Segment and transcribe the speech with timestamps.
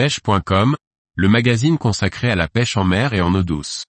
[0.00, 0.76] pêche.com,
[1.14, 3.84] le magazine consacré à la pêche en mer et en eau douce.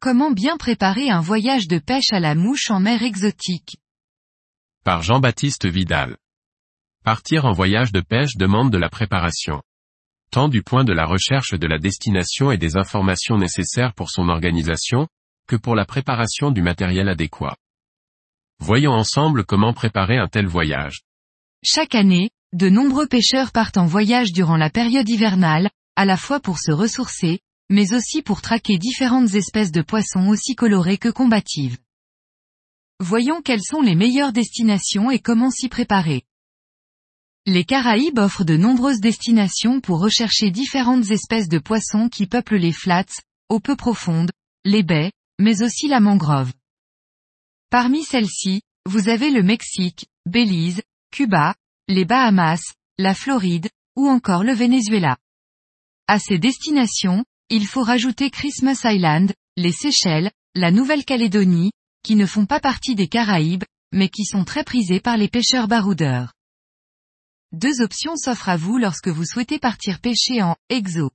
[0.00, 3.76] Comment bien préparer un voyage de pêche à la mouche en mer exotique?
[4.82, 6.16] Par Jean-Baptiste Vidal.
[7.04, 9.62] Partir en voyage de pêche demande de la préparation.
[10.30, 14.28] Tant du point de la recherche de la destination et des informations nécessaires pour son
[14.28, 15.08] organisation,
[15.48, 17.56] que pour la préparation du matériel adéquat.
[18.60, 21.00] Voyons ensemble comment préparer un tel voyage.
[21.64, 26.38] Chaque année, de nombreux pêcheurs partent en voyage durant la période hivernale, à la fois
[26.38, 31.78] pour se ressourcer, mais aussi pour traquer différentes espèces de poissons aussi colorées que combatives.
[33.00, 36.22] Voyons quelles sont les meilleures destinations et comment s'y préparer.
[37.46, 42.72] Les Caraïbes offrent de nombreuses destinations pour rechercher différentes espèces de poissons qui peuplent les
[42.72, 43.06] flats,
[43.48, 44.30] eaux peu profondes,
[44.64, 46.52] les baies, mais aussi la mangrove.
[47.70, 51.54] Parmi celles-ci, vous avez le Mexique, Belize, Cuba,
[51.88, 52.60] les Bahamas,
[52.98, 55.16] la Floride, ou encore le Venezuela.
[56.08, 62.44] À ces destinations, il faut rajouter Christmas Island, les Seychelles, la Nouvelle-Calédonie, qui ne font
[62.44, 66.32] pas partie des Caraïbes, mais qui sont très prisés par les pêcheurs baroudeurs.
[67.52, 71.10] Deux options s'offrent à vous lorsque vous souhaitez partir pêcher en exo.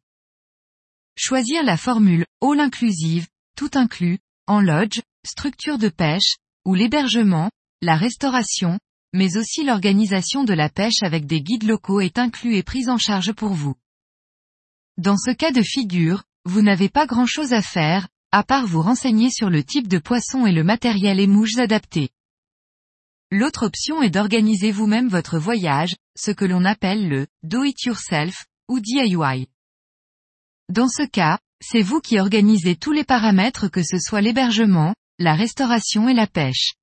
[1.17, 7.95] Choisir la formule all inclusive, tout inclus, en lodge, structure de pêche, ou l'hébergement, la
[7.95, 8.79] restauration,
[9.13, 12.97] mais aussi l'organisation de la pêche avec des guides locaux est inclus et pris en
[12.97, 13.75] charge pour vous.
[14.97, 18.81] Dans ce cas de figure, vous n'avez pas grand chose à faire, à part vous
[18.81, 22.09] renseigner sur le type de poisson et le matériel et mouches adaptés.
[23.31, 29.47] L'autre option est d'organiser vous-même votre voyage, ce que l'on appelle le do-it-yourself, ou DIY.
[30.69, 35.35] Dans ce cas, c'est vous qui organisez tous les paramètres que ce soit l'hébergement, la
[35.35, 36.73] restauration et la pêche.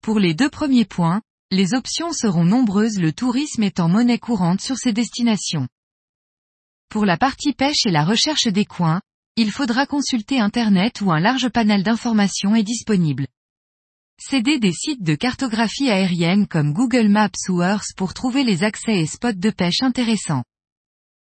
[0.00, 4.76] Pour les deux premiers points, les options seront nombreuses le tourisme étant monnaie courante sur
[4.76, 5.68] ces destinations.
[6.88, 9.00] Pour la partie pêche et la recherche des coins,
[9.36, 13.26] il faudra consulter Internet où un large panel d'informations est disponible.
[14.26, 19.00] Cédez des sites de cartographie aérienne comme Google Maps ou Earth pour trouver les accès
[19.00, 20.44] et spots de pêche intéressants.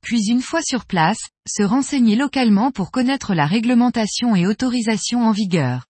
[0.00, 5.32] Puis une fois sur place, se renseigner localement pour connaître la réglementation et autorisation en
[5.32, 5.84] vigueur.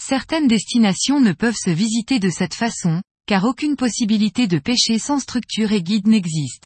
[0.00, 5.18] Certaines destinations ne peuvent se visiter de cette façon, car aucune possibilité de pêcher sans
[5.18, 6.64] structure et guide n'existe.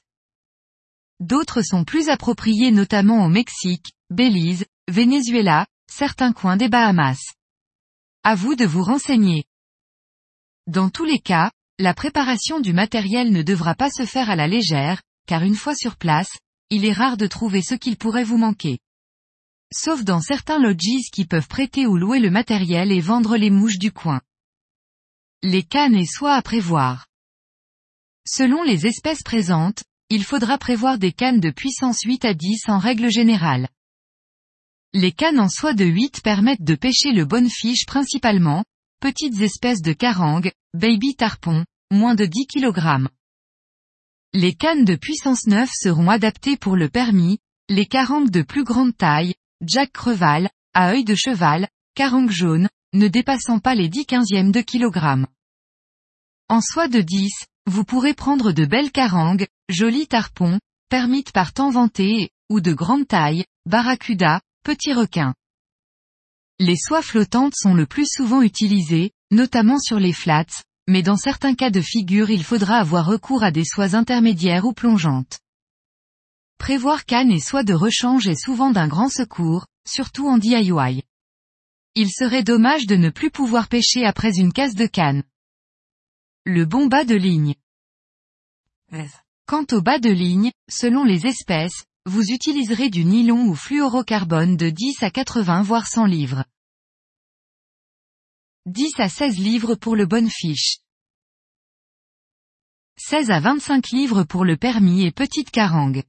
[1.18, 7.18] D'autres sont plus appropriés notamment au Mexique, Belize, Venezuela, certains coins des Bahamas.
[8.22, 9.44] À vous de vous renseigner.
[10.66, 14.46] Dans tous les cas, la préparation du matériel ne devra pas se faire à la
[14.46, 16.36] légère, car une fois sur place,
[16.68, 18.78] il est rare de trouver ce qu'il pourrait vous manquer.
[19.72, 23.78] Sauf dans certains lodges qui peuvent prêter ou louer le matériel et vendre les mouches
[23.78, 24.20] du coin.
[25.42, 27.06] Les cannes et soies à prévoir.
[28.28, 32.78] Selon les espèces présentes, il faudra prévoir des cannes de puissance 8 à 10 en
[32.78, 33.70] règle générale.
[34.92, 38.64] Les cannes en soie de 8 permettent de pêcher le fiche principalement,
[39.00, 43.08] petites espèces de carangues, baby tarpon, moins de 10 kg.
[44.32, 48.96] Les cannes de puissance 9 seront adaptées pour le permis, les carangues de plus grande
[48.96, 49.34] taille,
[49.64, 54.60] jack creval, à œil de cheval, carangue jaune, ne dépassant pas les 10 quinzièmes de
[54.60, 55.28] kilogramme.
[56.48, 57.30] En soie de 10,
[57.66, 60.58] vous pourrez prendre de belles carangues, jolis tarpons,
[60.88, 65.34] permites par temps vanté, ou de grande taille, barracuda, petits requins.
[66.58, 71.54] Les soies flottantes sont le plus souvent utilisées, notamment sur les flats, mais dans certains
[71.54, 75.38] cas de figure il faudra avoir recours à des soies intermédiaires ou plongeantes.
[76.58, 81.02] Prévoir canne et soie de rechange est souvent d'un grand secours, surtout en DIY.
[81.94, 85.22] Il serait dommage de ne plus pouvoir pêcher après une casse de canne.
[86.44, 87.54] Le bon bas de ligne.
[89.46, 94.68] Quant au bas de ligne, selon les espèces, vous utiliserez du nylon ou fluorocarbone de
[94.68, 96.44] 10 à 80 voire 100 livres.
[98.66, 100.78] 10 à 16 livres pour le fiche.
[102.96, 106.02] 16 à 25 livres pour le permis et petite carangue.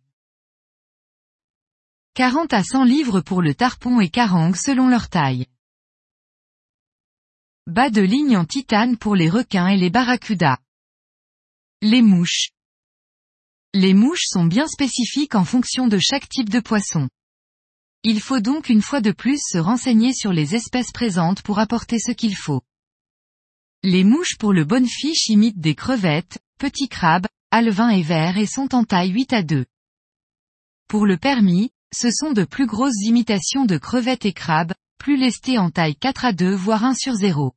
[2.15, 5.45] 40 à 100 livres pour le tarpon et carangue selon leur taille.
[7.67, 10.57] Bas de ligne en titane pour les requins et les barracudas.
[11.83, 12.49] Les mouches.
[13.73, 17.07] Les mouches sont bien spécifiques en fonction de chaque type de poisson.
[18.03, 21.97] Il faut donc une fois de plus se renseigner sur les espèces présentes pour apporter
[21.97, 22.61] ce qu'il faut.
[23.81, 28.75] Les mouches pour le fiche imitent des crevettes, petits crabes, alevins et vers et sont
[28.75, 29.65] en taille 8 à 2.
[30.89, 35.57] Pour le permis, ce sont de plus grosses imitations de crevettes et crabes, plus lestées
[35.57, 37.53] en taille 4 à 2 voire 1 sur 0.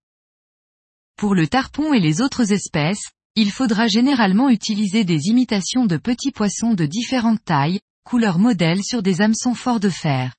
[1.17, 6.31] Pour le tarpon et les autres espèces, il faudra généralement utiliser des imitations de petits
[6.31, 10.35] poissons de différentes tailles, couleurs modèles sur des hameçons forts de fer.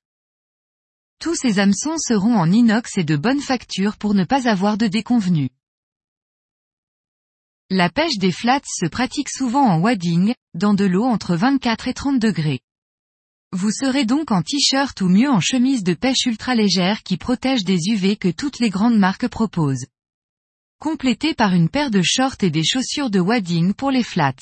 [1.18, 4.86] Tous ces hameçons seront en inox et de bonne facture pour ne pas avoir de
[4.86, 5.50] déconvenus.
[7.68, 11.94] La pêche des flats se pratique souvent en wading, dans de l'eau entre 24 et
[11.94, 12.60] 30 degrés.
[13.52, 17.64] Vous serez donc en t-shirt ou mieux en chemise de pêche ultra légère qui protège
[17.64, 19.86] des UV que toutes les grandes marques proposent.
[20.78, 24.34] Complété par une paire de shorts et des chaussures de wading pour les flats.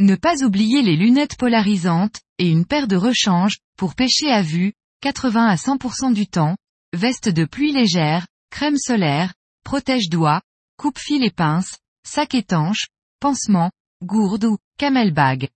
[0.00, 4.72] Ne pas oublier les lunettes polarisantes, et une paire de rechanges, pour pêcher à vue,
[5.02, 6.56] 80 à 100% du temps,
[6.92, 9.34] veste de pluie légère, crème solaire,
[9.64, 10.42] protège-doigts,
[10.76, 12.88] coupe-fil et pince, sac étanche,
[13.20, 13.70] pansement,
[14.02, 15.48] gourde ou camelbag.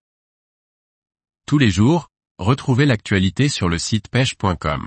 [1.46, 4.86] Tous les jours, retrouvez l'actualité sur le site pêche.com.